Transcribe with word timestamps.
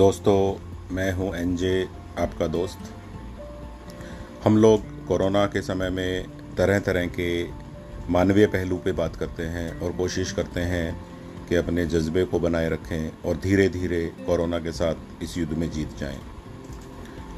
दोस्तों, 0.00 0.94
मैं 0.94 1.12
हूँ 1.12 1.34
एनजे 1.36 1.88
आपका 2.18 2.46
दोस्त। 2.46 2.78
हम 4.44 4.56
लोग 4.56 4.84
कोरोना 5.06 5.44
के 5.46 5.62
समय 5.62 5.90
में 5.90 6.54
तरह 6.56 6.78
तरह 6.78 7.06
के 7.06 7.28
मानवीय 8.12 8.46
पहलू 8.46 8.76
पे 8.76 8.92
बात 8.92 9.16
करते 9.16 9.42
हैं 9.42 9.80
और 9.80 9.92
कोशिश 9.92 10.32
करते 10.32 10.60
हैं 10.60 10.96
कि 11.48 11.54
अपने 11.54 11.86
जज्बे 11.86 12.24
को 12.24 12.38
बनाए 12.38 12.70
रखें 12.70 13.28
और 13.28 13.36
धीरे 13.36 13.68
धीरे 13.68 14.00
कोरोना 14.26 14.58
के 14.58 14.72
साथ 14.72 15.22
इस 15.22 15.38
युद्ध 15.38 15.52
में 15.52 15.70
जीत 15.70 15.96
जाएँ। 15.98 16.18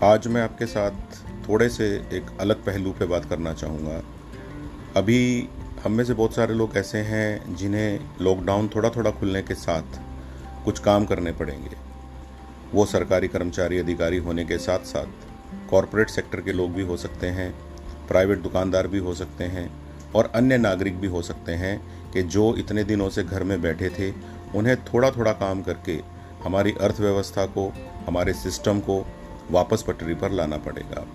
आज 0.04 0.26
मैं 0.26 0.42
आपके 0.42 0.66
साथ 0.66 1.20
थोड़े 1.48 1.68
से 1.68 1.92
एक 2.12 2.36
अलग 2.40 2.64
पहलू 2.64 2.92
पे 2.92 3.06
बात 3.06 3.24
करना 3.24 3.52
चाहूँगा। 3.52 4.02
अभी 4.96 5.48
हम 5.84 5.92
में 5.92 6.04
से 6.04 6.14
बहुत 6.14 6.34
सारे 6.34 6.54
लोग 6.54 6.76
ऐसे 6.76 6.98
हैं 7.12 7.56
जिन्हें 7.56 8.00
लॉकडाउन 8.20 8.70
थोड़ा 8.76 8.90
थोड़ा 8.90 9.10
खुलने 9.10 9.42
के 9.42 9.54
साथ 9.60 10.04
कुछ 10.64 10.78
काम 10.78 11.04
करने 11.04 11.32
पड़ेंगे। 11.32 11.90
वो 12.72 12.86
सरकारी 12.86 13.28
कर्मचारी 13.28 13.78
अधिकारी 13.78 14.16
होने 14.16 14.44
के 14.44 14.58
साथ 14.58 14.78
साथ 14.78 15.06
कॉरपोरेट 15.70 16.10
सेक्टर 16.10 16.40
के 16.40 16.52
लोग 16.52 16.72
भी 16.72 16.82
हो 16.82 16.96
सकते 16.96 17.26
हैं, 17.26 17.54
प्राइवेट 18.08 18.38
दुकानदार 18.38 18.86
भी 18.88 18.98
हो 18.98 19.14
सकते 19.14 19.44
हैं 19.44 19.70
और 20.14 20.32
अन्य 20.34 20.58
नागरिक 20.58 21.00
भी 21.00 21.06
हो 21.06 21.22
सकते 21.22 21.52
हैं 21.52 21.80
कि 22.12 22.22
जो 22.22 22.56
इतने 22.56 22.84
दिनों 22.84 23.08
से 23.08 23.24
घर 23.24 23.42
में 23.42 23.62
बैठे 23.62 23.90
थे, 23.90 24.14
उन्हें 24.54 24.76
थोड़ा 24.84 25.10
थोड़ा 25.10 25.32
काम 25.32 25.62
करके 25.62 26.00
हमारी 26.44 26.74
अर्थव्यवस्था 26.80 27.46
को, 27.46 27.72
हमारे 28.06 28.32
सिस्टम 28.32 28.80
को 28.80 29.06
वापस 29.50 29.82
पटरी 29.82 30.14
पर 30.14 30.30
लाना 30.30 30.56
पड़ेगा। 30.56 31.06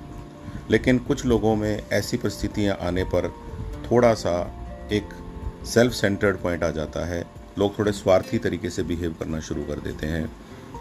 लेकिन 0.71 0.99
कुछ 0.99 1.25
लोगों 1.25 1.55
में 1.55 1.83
ऐसी 1.91 2.17
परिस्थितियाँ 2.17 2.77
आने 2.81 3.03
पर 3.03 3.29
थोड़ा 3.91 4.13
सा 4.13 4.53
एक 4.91 5.09
सेल्फ 5.65 5.93
सेंटर्ड 5.93 6.37
पॉइंट 6.37 6.63
आ 6.63 6.69
जाता 6.69 7.05
है। 7.05 7.25
लोग 7.59 7.79
थोड़े 7.79 7.91
स्वार्थी 7.91 8.37
तरीके 8.37 8.69
से 8.69 8.83
बिहेव 8.83 9.15
करना 9.19 9.39
शुरू 9.39 9.63
कर 9.63 9.79
देते 9.79 10.07
हैं। 10.07 10.31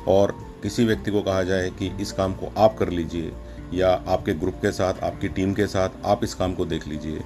और 0.09 0.37
किसी 0.62 0.84
व्यक्ति 0.84 1.10
को 1.10 1.23
कहा 1.23 1.42
जाए 1.42 1.70
कि 1.70 1.90
इस 2.01 2.12
काम 2.12 2.34
को 2.34 2.52
आप 2.59 2.76
कर 2.79 2.88
लीजिए, 2.88 3.32
या 3.74 3.90
आपके 4.09 4.34
ग्रुप 4.34 4.54
के 4.54 4.73
साथ, 4.73 5.02
आपकी 5.02 5.28
टीम 5.28 5.52
के 5.54 5.66
साथ 5.66 6.04
आप 6.04 6.24
इस 6.24 6.34
काम 6.34 6.54
को 6.54 6.66
देख 6.66 6.87
लीजिए। 6.88 7.20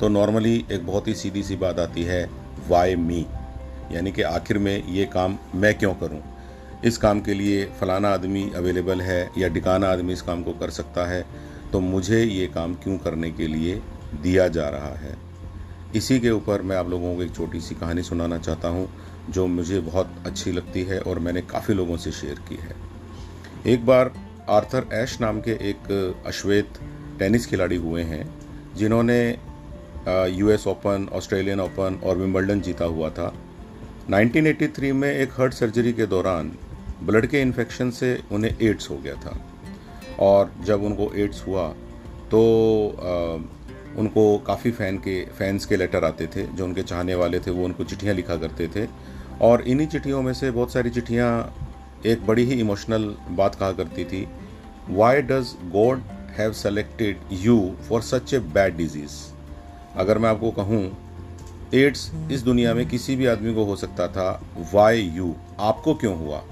तो 0.00 0.08
नॉर्मली 0.08 0.64
एक 0.72 0.86
बहुत 0.86 1.08
ही 1.08 1.14
सीधी 1.14 1.42
सी 1.42 1.56
बात 1.56 1.78
आती 1.78 2.02
है 2.02 2.28
वाई 2.68 2.94
मी 2.96 3.26
यानी 3.92 4.12
कि 4.12 4.22
आखिर 4.22 4.58
में 4.58 4.86
ये 4.86 5.04
काम 5.04 5.36
मैं 5.54 5.74
क्यों 5.78 5.94
करूँ? 5.94 6.20
इस 6.84 6.98
काम 6.98 7.20
के 7.20 7.34
लिए 7.34 7.64
फलाना 7.80 8.08
आदमी 8.08 8.50
अवेलेबल 8.56 9.00
है 9.00 9.30
या 9.38 9.48
डिकाना 9.48 9.88
आदमी 9.88 10.12
इस 10.12 10.22
काम 10.22 10.42
को 10.42 10.52
कर 10.52 10.70
सकता 10.70 11.06
है 11.06 11.24
तो 11.72 11.80
मुझे 11.80 12.22
ये 12.22 12.46
काम 12.46 12.74
क्यों 12.74 12.96
करने 12.98 13.30
के 13.30 13.46
लिए 13.46 13.80
दिया 14.22 14.48
जा 14.48 14.68
रहा 14.68 14.94
है? 14.96 15.16
इसी 15.96 16.18
के 16.20 16.30
ऊपर 16.30 16.62
मैं 16.62 16.76
आप 16.76 16.88
लोगों 16.88 17.14
को 17.16 17.22
एक 17.22 17.34
छोटी 17.34 17.60
सी 17.60 17.74
कहानी 17.74 18.02
सुनाना 18.02 18.38
चाहता 18.38 18.68
हूँ। 18.68 18.88
जो 19.30 19.46
मुझे 19.46 19.80
बहुत 19.80 20.14
अच्छी 20.26 20.52
लगती 20.52 20.82
है 20.82 21.00
और 21.00 21.18
मैंने 21.18 21.40
काफ़ी 21.42 21.74
लोगों 21.74 21.96
से 21.96 22.10
शेयर 22.12 22.40
की 22.48 22.56
है। 22.56 22.74
एक 23.66 23.86
बार 23.86 24.12
आर्थर 24.50 24.86
ऐश 24.92 25.20
नाम 25.20 25.40
के 25.40 25.52
एक 25.70 26.22
अश्वेत 26.26 26.78
टेनिस 27.18 27.46
खिलाड़ी 27.46 27.76
हुए 27.76 28.02
हैं, 28.02 28.24
जिन्होंने 28.76 29.20
यूएस 30.30 30.66
ओपन 30.66 31.08
ऑस्ट्रेलियन 31.12 31.60
ओपन 31.60 32.00
और 32.04 32.16
विम्बल्डन 32.18 32.60
जीता 32.60 32.84
हुआ 32.84 33.10
था। 33.10 33.32
1983 34.10 34.92
में 34.92 35.10
एक 35.12 35.32
हर्ट 35.38 35.52
सर्जरी 35.52 35.92
के 35.92 36.06
दौरान 36.06 36.52
ब्लड 37.02 37.26
के 37.26 37.40
इन्फेक्शन 37.40 37.90
से 37.90 38.18
उन्हें 38.32 38.56
एड्स 38.62 38.90
हो 38.90 38.96
गया 38.96 39.14
था। 39.16 39.38
और 40.20 40.52
जब 40.64 40.82
उनको 40.82 41.10
एड्स 41.16 41.46
हुआ 41.46 41.68
तो 42.30 42.40
उनको 43.98 44.38
काफ़ी 44.38 44.70
फ़ैन 44.70 44.98
के, 44.98 45.24
फैंस 45.24 45.66
के 45.66 45.76
लेटर 45.76 46.04
आते 46.04 46.26
थे, 46.26 46.42
जो 46.46 46.64
उनके 46.64 46.82
चाहने 46.82 47.14
वाले 47.14 47.40
थे, 47.40 47.50
वो 47.50 47.64
उनको 47.64 47.84
चिट्ठियाँ 47.84 48.14
लिखा 48.14 48.36
करते 48.36 48.68
थे। 48.68 48.88
और 49.40 49.62
इन्हीं 49.62 49.86
चिट्ठियों 49.88 50.22
में 50.22 50.32
से 50.34 50.50
बहुत 50.50 50.72
सारी 50.72 50.90
चिट्ठियाँ 50.90 51.30
एक 52.06 52.26
बड़ी 52.26 52.44
ही 52.44 52.60
इमोशनल 52.60 53.14
बात 53.30 53.54
कहा 53.54 53.72
करती 53.72 54.04
थी। 54.04 54.26
Why 54.90 55.22
does 55.22 55.54
God 55.72 56.02
have 56.38 56.52
selected 56.52 57.20
you 57.32 57.74
for 57.88 58.02
such 58.02 58.34
a 58.34 58.38
bad 58.38 58.76
disease 58.76 59.12
अगर 59.96 60.18
मैं 60.18 60.28
आपको 60.30 60.50
कहूँ 60.50 60.82
एड्स 61.74 62.10
इस 62.32 62.42
दुनिया 62.42 62.74
में 62.74 62.86
किसी 62.88 63.16
भी 63.16 63.26
आदमी 63.26 63.54
को 63.54 63.64
हो 63.64 63.76
सकता 63.76 64.08
था। 64.08 64.42
वाई 64.74 65.00
यू 65.14 65.34
आपको 65.60 65.94
क्यों 65.94 66.16
हुआ? 66.18 66.42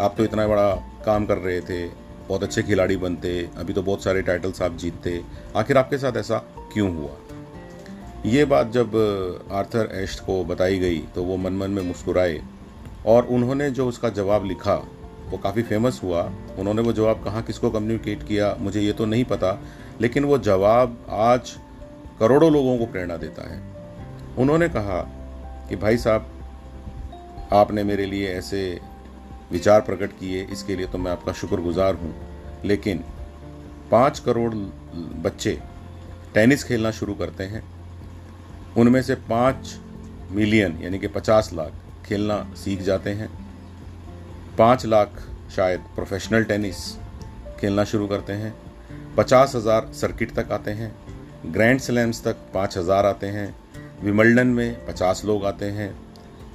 आप 0.00 0.14
तो 0.16 0.24
इतना 0.24 0.46
बड़ा 0.48 0.70
काम 1.06 1.26
कर 1.26 1.38
रहे 1.38 1.60
थे, 1.60 1.86
बहुत 2.28 2.42
अच्छे 2.42 2.62
खिलाड़ी 2.62 2.96
बनते, 2.96 3.48
अभी 3.56 3.72
तो 3.72 3.82
बहुत 3.82 4.04
सारे 4.04 4.22
टाइटल्स 4.22 4.62
आप 4.62 4.76
जीतते। 4.76 5.20
आखिर 5.56 5.78
आपके 5.78 5.98
साथ 5.98 6.16
ऐसा 6.16 6.36
क्यों 6.72 6.94
हुआ? 6.96 7.16
ये 8.26 8.44
बात 8.44 8.70
जब 8.70 8.96
आर्थर 9.52 9.88
एस्ट 9.94 10.20
को 10.20 10.44
बताई 10.44 10.78
गई 10.78 10.98
तो 11.14 11.22
वो 11.24 11.36
मन 11.36 11.52
मन 11.52 11.70
में 11.70 11.82
मुस्कुराए, 11.82 12.40
और 13.06 13.26
उन्होंने 13.26 13.70
जो 13.70 13.86
उसका 13.88 14.08
जवाब 14.08 14.44
लिखा, 14.44 14.74
वो 15.30 15.38
काफ़ी 15.38 15.62
फ़ेमस 15.62 16.00
हुआ। 16.04 16.22
उन्होंने 16.58 16.82
वो 16.82 16.92
जवाब 16.92 17.22
कहाँ, 17.24 17.42
किसको 17.42 17.70
कम्युनिकेट 17.70 18.22
किया? 18.22 18.54
मुझे 18.60 18.80
ये 18.80 18.92
तो 18.92 19.06
नहीं 19.06 19.24
पता, 19.24 19.58
लेकिन 20.00 20.24
वो 20.24 20.38
जवाब 20.38 20.96
आज 21.10 21.52
करोड़ों 22.20 22.52
लोगों 22.52 22.76
को 22.78 22.86
प्रेरणा 22.86 23.16
देता 23.16 23.48
है। 23.50 23.62
उन्होंने 24.38 24.68
कहा 24.68 25.00
कि, 25.68 25.76
भाई 25.76 25.96
साहब, 25.96 26.26
आपने 27.52 27.84
मेरे 27.84 28.06
लिए 28.06 28.28
ऐसे 28.28 28.80
विचार 29.52 29.80
प्रकट 29.80 30.10
किए, 30.10 30.42
इसके 30.42 30.76
लिए 30.76 30.86
तो 30.86 30.98
मैं 30.98 31.12
आपका 31.12 31.32
शुक्रगुजार 31.32 31.94
हूँ, 31.94 32.14
लेकिन 32.64 33.04
पाँच 33.90 34.18
करोड़ 34.18 34.54
बच्चे 35.22 35.58
टेनिस 36.34 36.64
खेलना 36.64 36.90
शुरू 36.90 37.14
करते 37.14 37.44
हैं। 37.44 37.62
उनमें 38.76 39.00
से 39.02 39.14
पाँच 39.14 39.78
मिलियन, 40.32 40.78
यानी 40.82 40.98
कि 40.98 41.08
पचास 41.08 41.50
लाख 41.52 41.72
खेलना 42.06 42.42
सीख 42.56 42.82
जाते 42.82 43.10
हैं। 43.10 43.28
पाँच 44.58 44.86
लाख 44.86 45.22
शायद 45.56 45.80
प्रोफेशनल 45.94 46.44
टेनिस 46.44 46.76
खेलना 47.60 47.84
शुरू 47.84 48.06
करते 48.06 48.32
हैं। 48.32 48.54
पचास 49.16 49.54
हज़ार 49.56 49.90
सर्किट 49.92 50.34
तक 50.34 50.52
आते 50.52 50.70
हैं। 50.70 50.92
ग्रैंड 51.46 51.80
स्लैम्स 51.80 52.22
तक 52.24 52.36
पाँच 52.54 52.76
हज़ार 52.78 53.06
आते 53.06 53.26
हैं। 53.26 53.54
विमल्डन 54.02 54.46
में 54.46 54.86
पचास 54.86 55.22
लोग 55.24 55.44
आते 55.44 55.70
हैं। 55.70 55.94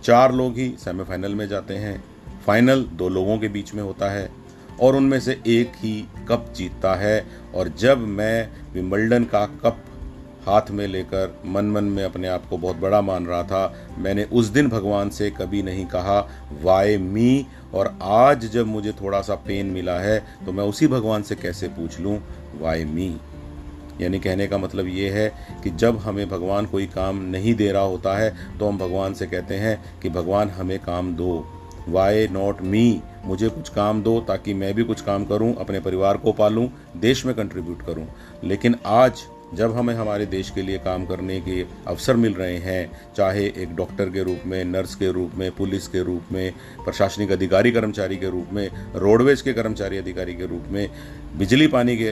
चार 0.04 0.34
लोग 0.34 0.58
ही 0.58 0.74
सेमीफाइनल 0.80 1.36
में 1.36 1.48
जाते 1.48 1.76
हैं। 1.76 2.04
फाइनल 2.46 2.84
दो 2.94 3.10
लोगों 3.10 3.38
के 3.40 3.48
बीच 3.48 3.74
में 3.74 3.84
होता 3.84 4.12
है। 4.12 4.30
और 4.82 4.96
उनमें 4.96 5.20
से 5.20 5.42
एक 5.48 5.72
ही 5.76 6.08
कप 6.28 6.54
जीतता 6.56 6.96
है। 6.96 7.26
और 7.56 7.70
जब 7.70 8.00
मैं 8.00 8.50
विम्बल्डन 8.74 9.24
का 9.24 9.46
कप 9.46 9.78
हाथ 10.48 10.72
में 10.72 10.88
लेकर 10.88 11.42
मन 11.46 11.66
मन 11.66 11.84
में 11.84 12.04
अपने 12.04 12.28
आप 12.28 12.46
को 12.50 12.58
बहुत 12.58 12.76
बड़ा 12.76 13.02
मान 13.02 13.26
रहा 13.26 13.44
था, 13.44 13.88
मैंने 13.98 14.24
उस 14.24 14.46
दिन 14.46 14.68
भगवान 14.70 15.10
से 15.10 15.30
कभी 15.30 15.62
नहीं 15.64 15.86
कहा 15.86 16.20
वाई 16.62 16.98
मी? 16.98 17.46
और 17.74 17.98
आज 18.02 18.46
जब 18.46 18.68
मुझे 18.68 18.92
थोड़ा 18.92 19.22
सा 19.22 19.36
पेन 19.36 19.66
मिला 19.66 20.00
है 20.00 20.20
तो 20.46 20.52
मैं 20.52 20.64
उसी 20.64 20.88
भगवान 20.88 21.22
से 21.22 21.36
कैसे 21.36 21.68
पूछ 21.68 22.00
लूँ 22.00 22.20
वाई 22.60 22.86
मी? 22.86 23.18
यानी 24.02 24.20
कहने 24.20 24.48
का 24.48 24.58
मतलब 24.58 24.88
ये 24.88 25.10
है 25.10 25.30
कि 25.64 25.70
जब 25.70 25.98
हमें 25.98 26.30
भगवान 26.30 26.66
कोई 26.66 26.86
काम 26.86 27.22
नहीं 27.22 27.56
दे 27.56 27.72
रहा 27.72 27.82
होता 27.82 28.18
है 28.18 28.58
तो 28.60 28.68
हम 28.68 28.78
भगवान 28.78 29.14
से 29.14 29.26
कहते 29.26 29.56
हैं 29.56 30.00
कि, 30.02 30.10
भगवान, 30.10 30.50
हमें 30.50 30.80
काम 30.80 31.16
दो। 31.16 31.46
Why 31.90 32.28
not 32.28 32.62
me? 32.62 33.02
मुझे 33.26 33.50
कुछ 33.50 33.70
काम 33.70 34.02
दो 34.04 34.20
ताकि 34.20 34.54
मैं 34.54 34.74
भी 34.74 34.84
कुछ 34.84 35.02
काम 35.02 35.26
करूँ, 35.26 35.56
अपने 35.56 35.80
परिवार 35.80 36.18
को 36.18 36.32
पालूं, 36.32 36.68
देश 36.98 37.26
में 37.26 37.36
कंट्रीब्यूट 37.36 37.86
करूँ। 37.86 38.08
लेकिन 38.44 38.76
आज 38.86 39.24
जब 39.56 39.76
हमें 39.78 39.94
हमारे 39.94 40.26
देश 40.26 40.50
के 40.50 40.62
लिए 40.62 40.78
काम 40.78 41.06
करने 41.06 41.40
के 41.42 41.62
अवसर 41.88 42.16
मिल 42.16 42.34
रहे 42.34 42.58
हैं, 42.58 43.14
चाहे 43.18 43.46
एक 43.58 43.76
डॉक्टर 43.76 44.10
के 44.10 44.24
रूप 44.24 44.46
में, 44.46 44.64
नर्स 44.66 44.96
के 44.96 45.12
रूप 45.12 45.36
में, 45.36 45.50
पुलिस 45.52 45.88
के 45.88 46.04
रूप 46.04 46.32
में, 46.32 46.54
प्रशासनिक 46.86 47.32
अधिकारी 47.32 47.72
कर्मचारी 47.72 48.18
के 48.18 48.30
रूप 48.30 48.54
में, 48.54 48.70
रोडवेज़ 48.96 49.44
के 49.44 49.54
कर्मचारी 49.54 49.98
अधिकारी 49.98 50.36
के 50.36 50.46
रूप 50.46 50.66
में, 50.70 50.90
बिजली 51.38 51.68
पानी 51.68 51.98
के 51.98 52.10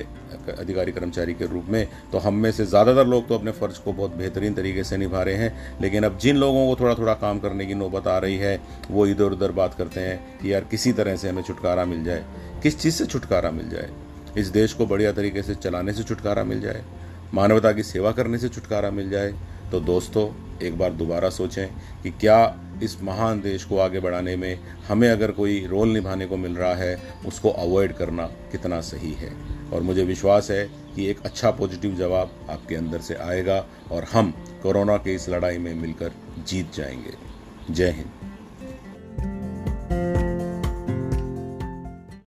अधिकारी 0.52 0.92
कर्मचारी 0.92 1.34
के 1.34 1.46
रूप 1.46 1.66
में 1.70 1.88
तो 2.12 2.18
हम 2.18 2.34
में 2.36 2.52
से 2.52 2.66
ज़्यादातर 2.66 3.08
लोग 3.08 3.28
तो 3.28 3.36
अपने 3.36 3.52
फ़र्ज़ 3.52 3.80
को 3.80 3.94
बहुत 3.94 4.16
बेहतरीन 4.16 4.54
तरीके 4.54 4.84
से 4.84 4.98
निभा 4.98 5.22
रहे 5.24 5.36
हैं। 5.36 5.80
लेकिन 5.82 6.04
अब 6.04 6.18
जिन 6.18 6.38
लोगों 6.38 6.66
को 6.68 6.76
थोड़ा 6.80 6.96
थोड़ा 6.96 7.14
काम 7.14 7.40
करने 7.40 7.66
की 7.66 7.74
नौबत 7.74 8.08
आ 8.08 8.18
रही 8.18 8.38
है, 8.38 8.60
वो 8.92 9.06
इधर 9.08 9.32
उधर 9.32 9.52
बात 9.52 9.74
करते 9.74 10.00
हैं 10.00 10.40
कि 10.42 10.54
यार 10.54 10.64
किसी 10.72 10.94
तरह 10.94 11.16
से 11.16 11.30
हमें 11.30 11.44
छुटकारा 11.44 11.86
मिल 11.86 12.04
जाए। 12.04 12.26
किस 12.64 12.80
चीज़ 12.80 12.96
से 12.96 13.06
छुटकारा 13.06 13.52
मिल 13.52 13.70
जाए? 13.70 13.90
इस 14.38 14.48
देश 14.50 14.74
को 14.74 14.86
बढ़िया 14.86 15.12
तरीके 15.12 15.42
से 15.44 15.56
चलाने 15.56 15.94
से 15.94 16.04
छुटकारा 16.04 16.44
मिल 16.44 16.62
जाए। 16.62 16.84
मानवता 17.34 17.72
की 17.72 17.84
सेवा 17.84 18.12
करने 18.12 18.38
से 18.38 18.50
छुटकारा 18.50 18.92
मिल 18.92 19.10
जाए। 19.10 19.34
तो 19.72 19.80
दोस्तों, 19.80 20.58
एक 20.60 20.78
बार 20.78 20.94
दोबारा 20.94 21.30
सोचें 21.30 21.68
कि 22.04 22.12
क्या 22.12 22.60
इस 22.84 23.04
महान 23.04 23.42
देश 23.42 23.64
को 23.64 23.78
आगे 23.78 24.00
बढ़ाने 24.00 24.36
में 24.36 24.60
हमें 24.88 25.10
अगर 25.10 25.32
कोई 25.32 25.66
रोल 25.66 25.90
निभाने 25.90 26.26
को 26.26 26.38
मिल 26.38 26.56
रहा 26.56 26.74
है, 26.74 27.02
उसको 27.26 27.50
अवॉइड 27.50 27.94
करना 27.94 28.26
कितना 28.28 28.82
सही 28.82 29.14
है। 29.14 29.34
और 29.74 29.82
मुझे 29.82 30.04
विश्वास 30.04 30.52
है 30.52 30.70
कि 30.96 31.06
एक 31.06 31.20
अच्छा 31.20 31.52
पॉजिटिव 31.52 31.96
जवाब 31.96 32.48
आपके 32.50 32.76
अंदर 32.76 33.02
से 33.02 33.16
आएगा 33.16 33.66
और 33.92 34.04
हम 34.04 34.34
कोरोना 34.64 34.98
के 34.98 35.16
इस 35.16 35.30
लड़ाई 35.30 35.58
में 35.58 35.74
मिलकर 35.74 36.12
जीत 36.48 36.74
जाएँगे। 36.76 37.14
जय 37.74 37.90
हिंद। 37.90 38.33